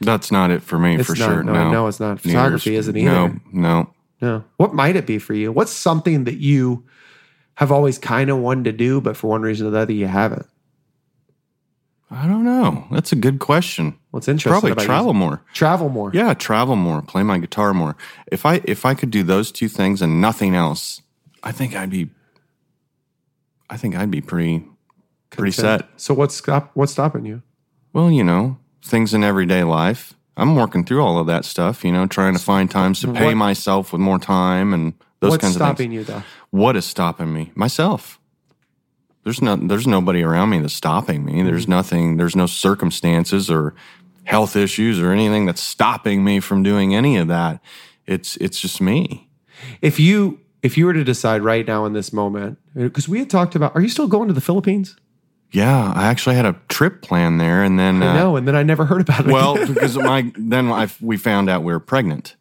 [0.00, 1.42] That's not it for me, It's for not- sure.
[1.42, 2.20] no, No, no, it's not.
[2.20, 3.40] Photography is- isn't No, either.
[3.52, 3.90] no.
[4.22, 4.44] no.
[4.56, 5.52] What might it be for you?
[5.52, 6.84] What's something that you
[7.56, 10.06] have always kind of wanted to do but for one reason or the other you
[10.06, 10.46] haven't
[12.10, 12.86] I don't know.
[12.92, 13.98] That's a good question.
[14.10, 15.42] what's interesting Probably travel more.
[15.52, 17.96] travel more Yeah, travel more, play my guitar more.
[18.30, 21.02] If I if I could do those two things and nothing else,
[21.42, 22.10] I think I'd be
[23.70, 24.64] I think I'd be pretty
[25.30, 25.82] pretty Content.
[25.90, 26.00] set.
[26.00, 27.42] So what's stop what's stopping you?
[27.92, 30.14] Well, you know, things in everyday life.
[30.36, 33.26] I'm working through all of that stuff, you know, trying to find times to pay
[33.26, 35.60] What- myself with more time and those kinds of things.
[35.60, 36.22] What's stopping you though?
[36.50, 37.50] What is stopping me?
[37.54, 38.20] Myself.
[39.24, 41.34] There's no there's nobody around me that's stopping me.
[41.34, 41.46] Mm-hmm.
[41.46, 43.74] There's nothing there's no circumstances or
[44.24, 47.60] health issues or anything that's stopping me from doing any of that.
[48.06, 49.28] It's it's just me.
[49.80, 53.28] If you if you were to decide right now in this moment, because we had
[53.28, 54.96] talked about, are you still going to the Philippines?
[55.50, 58.62] Yeah, I actually had a trip planned there and then I uh, and then I
[58.62, 59.32] never heard about it.
[59.32, 62.36] Well, because my then I, we found out we were pregnant.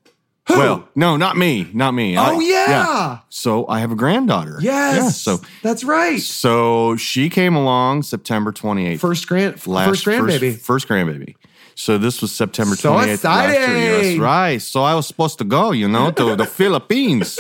[0.50, 2.18] Well, no, not me, not me.
[2.18, 3.20] oh I- yeah.
[3.30, 4.58] So I have a granddaughter.
[4.60, 5.10] yes, Yeah.
[5.10, 6.20] So that's right.
[6.20, 9.02] so she came along September twenty eighth.
[9.02, 10.60] First grand, first grandbaby.
[10.60, 11.36] First, grandbaby.
[11.76, 13.62] So this was September So twenty eighth last year.
[13.64, 14.12] exciting.
[14.12, 14.62] Yes, right.
[14.62, 17.40] So I was supposed to go, you know, to the Philippines.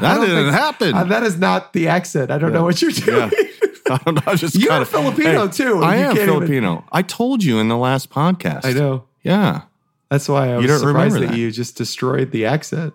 [0.00, 0.94] That didn't happen.
[0.94, 2.30] Uh, that is not the accent.
[2.30, 3.30] I don't know what you're doing.
[3.36, 3.42] yeah.
[3.90, 4.22] I don't know.
[4.26, 6.84] I was just You're kind of Filipino, too, I am can't even- Filipino.
[6.90, 8.64] I told you in the last podcast.
[8.64, 9.04] I know.
[9.22, 9.62] Yeah.
[10.10, 11.38] That's why I was don't surprised remember that, that.
[11.38, 12.94] you just destroyed the accent.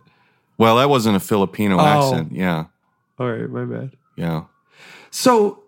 [0.57, 1.85] Well, that wasn't a Filipino Oh.
[2.13, 2.31] accent.
[2.31, 2.65] Yeah.
[3.19, 3.91] All right, my bad.
[4.15, 4.43] Yeah.
[5.09, 5.63] So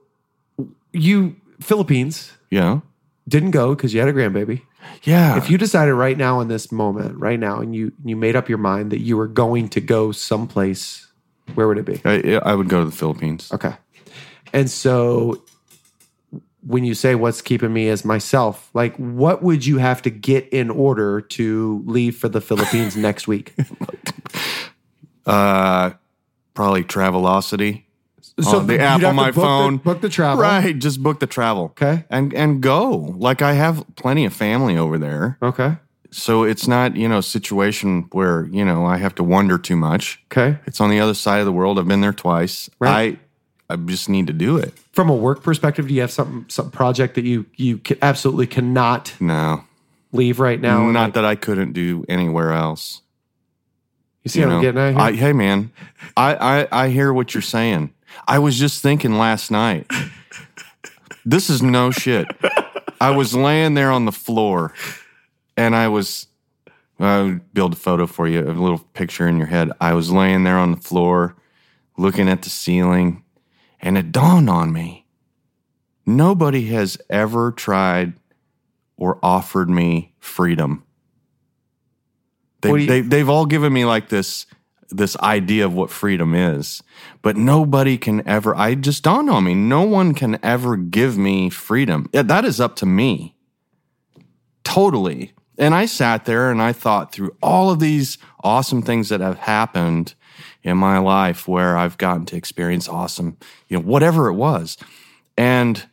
[0.92, 2.80] you Philippines Yeah.
[3.28, 4.62] didn't go because you had a grandbaby.
[5.04, 5.38] Yeah.
[5.38, 8.50] If you decided right now in this moment, right now, and you you made up
[8.50, 11.08] your mind that you were going to go someplace,
[11.56, 12.02] where would it be?
[12.06, 13.50] I, I would go to the Philippines.
[13.54, 13.74] Okay.
[14.54, 15.43] And so
[16.66, 20.48] when you say what's keeping me as myself, like what would you have to get
[20.50, 23.54] in order to leave for the Philippines next week?
[25.26, 25.92] Uh,
[26.54, 27.84] probably Travelocity.
[28.42, 29.78] So the app on my book the- phone.
[29.78, 30.42] book the travel.
[30.42, 30.78] Right.
[30.78, 31.66] Just book the travel.
[31.66, 32.04] Okay.
[32.10, 32.90] And and go.
[32.92, 35.38] Like I have plenty of family over there.
[35.42, 35.78] Okay.
[36.10, 39.76] So it's not, you know, a situation where, you know, I have to wonder too
[39.76, 40.22] much.
[40.32, 40.58] Okay.
[40.66, 41.78] It's on the other side of the world.
[41.80, 42.70] I've been there twice.
[42.80, 43.16] Right.
[43.16, 43.20] I
[43.70, 44.74] I just need to do it.
[44.92, 49.14] From a work perspective, do you have some some project that you you absolutely cannot
[49.20, 49.64] No.
[50.12, 50.90] leave right now?
[50.92, 53.02] Not like, that I couldn't do anywhere else.
[54.24, 55.02] you see you what I'm getting at here?
[55.02, 55.72] I, hey man,
[56.18, 56.36] I,
[56.72, 57.94] I I hear what you're saying.
[58.28, 59.90] I was just thinking last night.
[61.26, 62.28] This is no shit.
[63.00, 64.74] I was laying there on the floor,
[65.58, 66.28] and I was.
[67.00, 69.72] I'll build a photo for you, a little picture in your head.
[69.82, 71.36] I was laying there on the floor,
[71.98, 73.23] looking at the ceiling,
[73.84, 75.06] and it dawned on me.
[76.06, 78.14] Nobody has ever tried
[78.98, 80.84] or offered me freedom.
[82.62, 84.48] They, you- they, they've all given me like this
[84.90, 86.84] this idea of what freedom is,
[87.24, 88.56] but nobody can ever.
[88.56, 89.56] I just dawned on me.
[89.56, 92.08] No one can ever give me freedom.
[92.14, 93.36] That is up to me,
[94.64, 95.34] totally.
[95.58, 99.40] And I sat there and I thought through all of these awesome things that have
[99.40, 100.14] happened
[100.64, 104.78] in my life where I've gotten to experience awesome, you know, whatever it was,
[105.38, 105.86] and.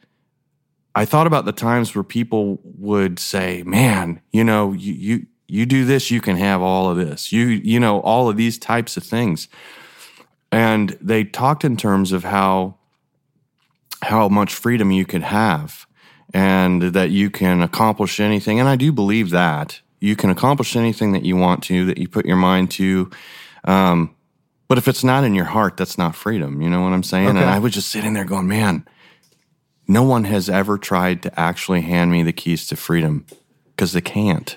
[0.92, 5.64] I thought about the times where people would say, "Man, you know, you you you
[5.64, 7.30] do this, you can have all of this.
[7.30, 9.46] You you know, all of these types of things."
[10.50, 12.76] And they talked in terms of how
[14.02, 15.86] how much freedom you could have
[16.32, 18.58] and that you can accomplish anything.
[18.58, 19.80] And I do believe that.
[20.00, 23.10] You can accomplish anything that you want to, that you put your mind to.
[23.64, 24.16] Um,
[24.70, 26.62] but if it's not in your heart, that's not freedom.
[26.62, 27.30] You know what I'm saying?
[27.30, 27.40] Okay.
[27.40, 28.86] And I was just sitting there going, man,
[29.88, 33.26] no one has ever tried to actually hand me the keys to freedom
[33.66, 34.56] because they can't.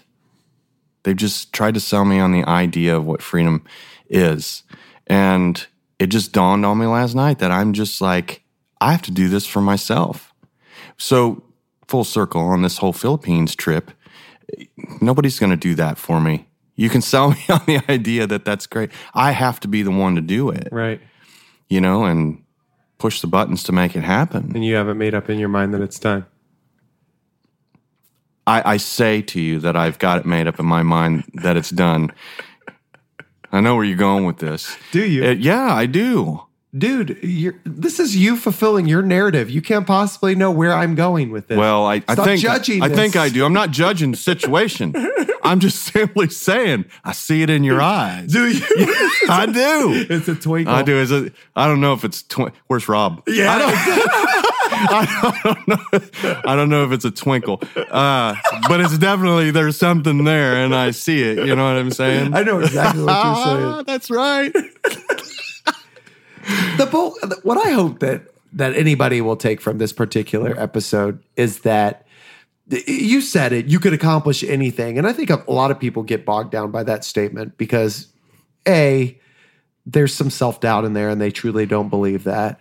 [1.01, 3.65] They've just tried to sell me on the idea of what freedom
[4.07, 4.61] is.
[5.07, 5.65] And
[5.97, 8.43] it just dawned on me last night that I'm just like,
[8.79, 10.31] I have to do this for myself.
[10.95, 11.41] So,
[11.87, 13.89] full circle on this whole Philippines trip,
[15.01, 16.45] nobody's going to do that for me.
[16.75, 18.91] You can sell me on the idea that that's great.
[19.13, 21.01] I have to be the one to do it, right.
[21.69, 22.43] you know, and
[22.97, 24.51] push the buttons to make it happen.
[24.55, 26.25] And you haven't made up in your mind that it's time.
[28.45, 31.55] I, I say to you that I've got it made up in my mind that
[31.55, 32.11] it's done.
[33.51, 34.75] I know where you're going with this.
[34.91, 35.25] Do you?
[35.25, 36.43] Uh, yeah, I do.
[36.75, 39.47] Dude, you're, this is you fulfilling your narrative.
[39.49, 41.57] You can't possibly know where I'm going with this.
[41.57, 42.97] Well, I, I think judging I this.
[42.97, 43.45] think I do.
[43.45, 44.93] I'm not judging the situation.
[45.43, 48.31] I'm just simply saying I see it in your eyes.
[48.31, 48.61] do you?
[49.29, 50.07] I do.
[50.09, 50.73] it's a twinkle.
[50.73, 50.97] I do.
[50.97, 51.33] Is it?
[51.55, 52.23] I don't know if it's.
[52.23, 53.21] Twi- Where's Rob?
[53.27, 53.51] Yeah.
[53.51, 53.73] I don't,
[54.75, 56.41] I don't know.
[56.45, 58.35] I don't know if it's a twinkle, uh,
[58.67, 61.45] but it's definitely there's something there, and I see it.
[61.45, 62.33] You know what I'm saying?
[62.33, 63.83] I know exactly what you're saying.
[63.85, 64.51] That's right.
[66.77, 71.59] The bull, what I hope that that anybody will take from this particular episode is
[71.61, 72.05] that
[72.69, 76.25] you said it, you could accomplish anything, and I think a lot of people get
[76.25, 78.07] bogged down by that statement because
[78.67, 79.19] a
[79.85, 82.59] there's some self doubt in there, and they truly don't believe that.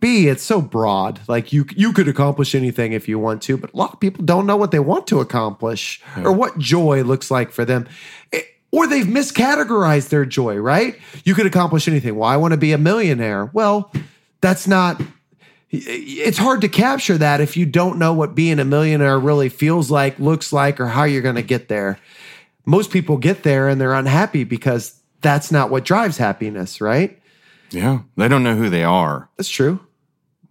[0.00, 1.20] B, it's so broad.
[1.28, 4.24] Like you you could accomplish anything if you want to, but a lot of people
[4.24, 7.88] don't know what they want to accomplish or what joy looks like for them.
[8.32, 10.98] It- or they've miscategorized their joy, right?
[11.24, 12.16] You could accomplish anything.
[12.16, 13.46] Well, I want to be a millionaire.
[13.52, 13.92] Well,
[14.40, 15.00] that's not
[15.70, 19.90] it's hard to capture that if you don't know what being a millionaire really feels
[19.90, 21.98] like, looks like, or how you're going to get there.
[22.64, 27.18] Most people get there and they're unhappy because that's not what drives happiness, right?
[27.70, 28.00] Yeah.
[28.16, 29.28] They don't know who they are.
[29.36, 29.80] That's true.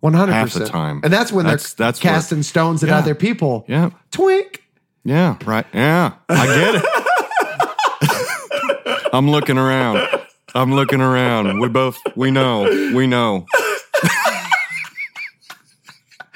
[0.04, 0.28] 100%.
[0.30, 1.02] Half the time.
[1.04, 2.98] And that's when That's- they're that's casting stones at Yeah.
[3.00, 3.66] other people.
[3.68, 3.90] Yeah.
[4.12, 4.62] Twink.
[5.04, 5.38] Yeah.
[5.46, 5.66] Right.
[5.74, 6.14] Yeah.
[6.30, 6.86] I get it.
[9.18, 10.08] I'm looking around.
[10.54, 11.60] I'm looking around.
[11.60, 12.62] We both, we know,
[12.94, 13.48] we know.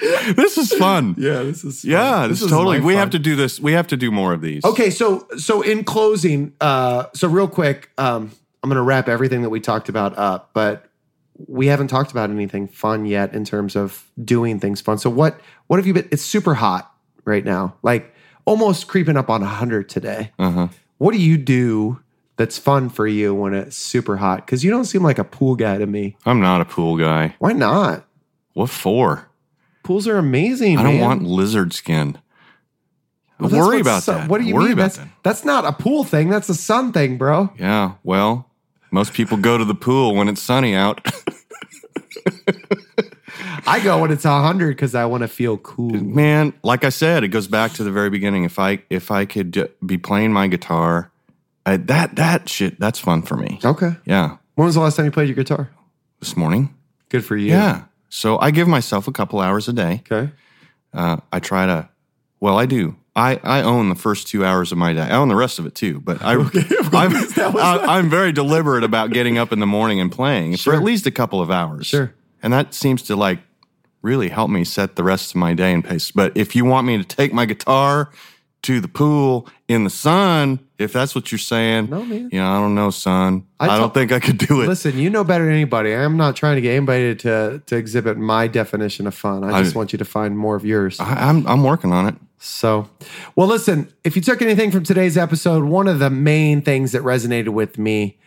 [0.00, 1.14] this is fun.
[1.16, 2.80] Yeah, this is Yeah, this is totally.
[2.80, 3.60] We have to do this.
[3.60, 4.64] We have to do more of these.
[4.64, 8.32] Okay, so so in closing, uh, so real quick, um,
[8.64, 10.90] I'm going to wrap everything that we talked about up, but
[11.46, 14.98] we haven't talked about anything fun yet in terms of doing things fun.
[14.98, 16.08] So what what have you been?
[16.10, 16.92] It's super hot
[17.24, 18.12] right now, like
[18.44, 20.32] almost creeping up on 100 today.
[20.40, 20.66] Uh-huh.
[20.98, 22.00] What do you do
[22.42, 24.44] that's fun for you when it's super hot?
[24.44, 26.16] Because you don't seem like a pool guy to me.
[26.26, 27.36] I'm not a pool guy.
[27.38, 28.04] Why not?
[28.54, 29.28] What for?
[29.84, 30.76] Pools are amazing.
[30.76, 31.02] I don't man.
[31.02, 32.18] want lizard skin.
[33.38, 34.28] Well, worry about sun- that.
[34.28, 34.72] What do you worry mean?
[34.72, 35.08] about That's that.
[35.22, 36.30] that's not a pool thing.
[36.30, 37.52] That's a sun thing, bro.
[37.56, 37.92] Yeah.
[38.02, 38.50] Well,
[38.90, 41.06] most people go to the pool when it's sunny out.
[43.68, 45.90] I go when it's hundred because I want to feel cool.
[45.90, 48.42] Man, like I said, it goes back to the very beginning.
[48.42, 51.11] If I if I could be playing my guitar,
[51.64, 53.60] I, that that shit that's fun for me.
[53.64, 53.96] Okay.
[54.04, 54.36] Yeah.
[54.54, 55.70] When was the last time you played your guitar?
[56.20, 56.74] This morning.
[57.08, 57.48] Good for you.
[57.50, 57.84] Yeah.
[58.08, 60.02] So I give myself a couple hours a day.
[60.10, 60.32] Okay.
[60.92, 61.88] Uh, I try to.
[62.40, 62.96] Well, I do.
[63.14, 65.02] I, I own the first two hours of my day.
[65.02, 66.00] I own the rest of it too.
[66.00, 66.32] But I,
[66.92, 70.72] I'm, I, I'm very deliberate about getting up in the morning and playing Sure.
[70.72, 71.86] for at least a couple of hours.
[71.86, 72.12] Sure.
[72.42, 73.38] And that seems to like
[74.00, 76.10] really help me set the rest of my day in pace.
[76.10, 78.10] But if you want me to take my guitar
[78.62, 82.30] to the pool in the sun, if that's what you're saying, No, man.
[82.32, 83.46] You know, I don't know, son.
[83.58, 84.68] I I, don't think I could do it.
[84.68, 85.92] Listen, you know better than anybody.
[85.94, 89.44] I'm not trying to get anybody to to exhibit my definition of fun.
[89.44, 91.00] I just I- want you to find more of yours.
[91.00, 92.14] I, I'm I'm working on it.
[92.38, 92.88] So,
[93.36, 97.02] well, listen, if you took anything from today's episode, one of the main things that
[97.02, 98.18] resonated with me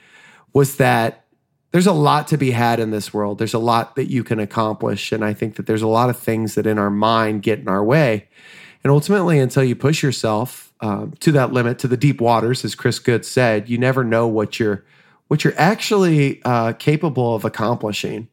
[0.53, 1.25] was that
[1.71, 3.37] there's a lot to be had in this world.
[3.37, 5.11] There's a lot that you can accomplish.
[5.11, 7.67] And I think that there's a lot of things that in our mind get in
[7.67, 8.29] our way.
[8.85, 12.75] And ultimately, until you push yourself um, to that limit, to the deep waters, as
[12.75, 14.85] Chris Goode said, you never know what you're
[15.27, 18.27] what you're actually uh, capable of accomplishing.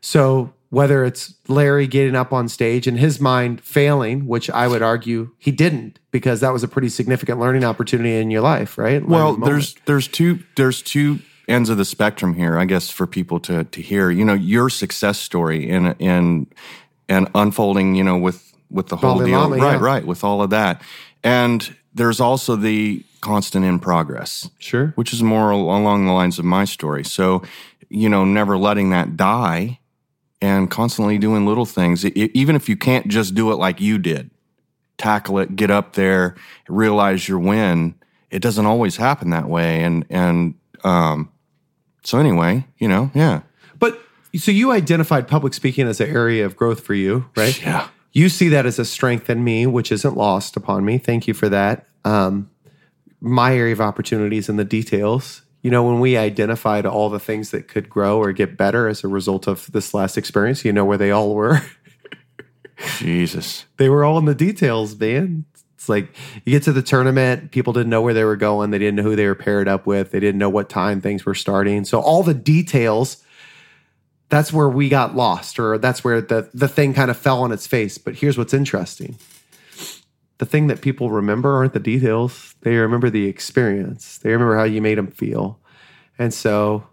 [0.00, 4.82] So whether it's Larry getting up on stage and his mind failing, which I would
[4.82, 9.04] argue he didn't, because that was a pretty significant learning opportunity in your life, right?
[9.04, 13.08] Well, Learning there's there's two there's two ends of the spectrum here, I guess, for
[13.08, 14.12] people to to hear.
[14.12, 16.46] You know, your success story in in
[17.08, 19.78] and unfolding, you know, with with the whole Dalai deal, Lama, right, yeah.
[19.80, 20.82] right, with all of that,
[21.22, 24.92] and there's also the constant in progress, sure.
[24.94, 27.04] which is more along the lines of my story.
[27.04, 27.42] So,
[27.88, 29.80] you know, never letting that die,
[30.40, 33.98] and constantly doing little things, E- even if you can't just do it like you
[33.98, 34.30] did
[34.98, 36.34] tackle it, get up there,
[36.68, 37.94] realize your win.
[38.30, 39.82] It doesn't always happen that way.
[39.82, 40.54] And, and,
[40.84, 41.30] um,
[42.04, 43.42] so anyway, you know, yeah.
[43.78, 43.98] But
[44.36, 47.60] so you identified public speaking as an area of growth for you, right?
[47.62, 47.88] Yeah.
[48.12, 50.98] You see that as a strength in me, which isn't lost upon me.
[50.98, 51.86] Thank you for that.
[52.04, 52.50] Um,
[53.20, 55.42] my area of opportunities in the details.
[55.62, 59.02] You know, when we identified all the things that could grow or get better as
[59.02, 61.60] a result of this last experience, you know where they all were.
[62.98, 63.64] Jesus.
[63.76, 65.44] they were all in the details, man.
[65.74, 68.78] It's like you get to the tournament, people didn't know where they were going, they
[68.78, 71.34] didn't know who they were paired up with, they didn't know what time things were
[71.34, 71.84] starting.
[71.84, 73.24] So all the details,
[74.28, 77.52] that's where we got lost, or that's where the the thing kind of fell on
[77.52, 77.98] its face.
[77.98, 79.16] But here's what's interesting.
[80.38, 82.54] The thing that people remember aren't the details.
[82.60, 84.18] They remember the experience.
[84.18, 85.58] They remember how you made them feel.
[86.18, 86.86] And so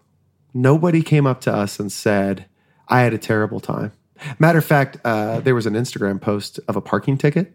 [0.54, 2.46] nobody came up to us and said,
[2.88, 3.92] I had a terrible time.
[4.40, 7.54] Matter of fact, uh, there was an Instagram post of a parking ticket,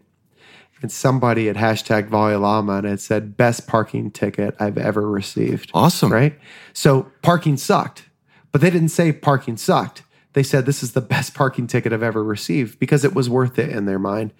[0.81, 5.71] and somebody had hashtag Volley Llama and it said, Best parking ticket I've ever received.
[5.73, 6.11] Awesome.
[6.11, 6.39] Right?
[6.73, 8.05] So parking sucked,
[8.51, 10.03] but they didn't say parking sucked.
[10.33, 13.59] They said, This is the best parking ticket I've ever received because it was worth
[13.59, 14.33] it in their mind.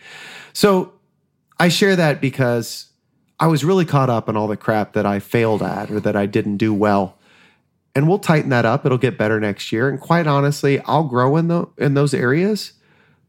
[0.54, 0.94] So
[1.60, 2.88] I share that because
[3.40, 6.16] I was really caught up in all the crap that I failed at or that
[6.16, 7.18] I didn't do well
[7.96, 8.86] and we'll tighten that up.
[8.86, 9.90] It'll get better next year.
[9.90, 12.74] And quite honestly, I'll grow in the in those areas.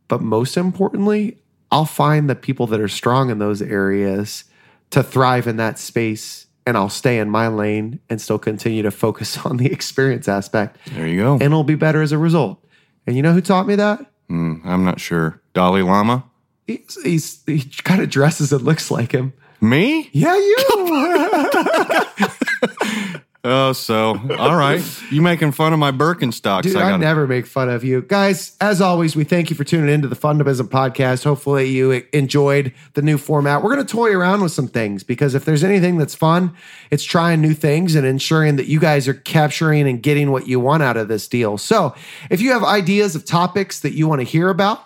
[0.08, 1.38] But most importantly,
[1.70, 4.44] I'll find the people that are strong in those areas
[4.90, 8.90] to thrive in that space, and I'll stay in my lane and still continue to
[8.90, 11.32] focus on the experience aspect, There you go.
[11.34, 12.64] and it'll be better as a result.
[13.06, 14.00] And you know who taught me that?
[14.30, 15.40] Mm, I'm not sure.
[15.54, 16.24] Dalai Lama?
[16.66, 19.32] He's, he's he kind of dresses and looks like him.
[19.60, 20.08] Me?
[20.12, 20.56] Yeah, you.
[23.44, 24.80] Oh, so all right.
[25.10, 26.62] You making fun of my Birkenstocks?
[26.62, 28.02] Dude, I I got never make fun of you.
[28.02, 31.24] Guys, as always, we thank you for tuning into the Fundamism podcast.
[31.24, 33.64] Hopefully, you enjoyed the new format.
[33.64, 36.54] We're going to toy around with some things because if there's anything that's fun,
[36.92, 40.60] it's trying new things and ensuring that you guys are capturing and getting what you
[40.60, 41.58] want out of this deal.
[41.58, 41.96] So,
[42.30, 44.84] if you have ideas of topics that you want to hear about,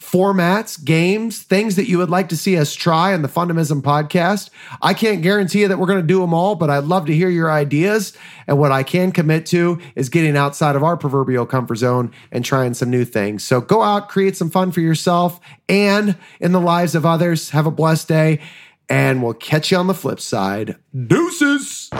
[0.00, 4.50] formats, games, things that you would like to see us try on the Fundamism podcast.
[4.82, 7.14] I can't guarantee you that we're going to do them all, but I'd love to
[7.14, 8.16] hear your ideas.
[8.46, 12.44] And what I can commit to is getting outside of our proverbial comfort zone and
[12.44, 13.44] trying some new things.
[13.44, 17.50] So go out, create some fun for yourself and in the lives of others.
[17.50, 18.40] Have a blessed day,
[18.88, 20.76] and we'll catch you on the flip side.
[21.06, 21.90] Deuces.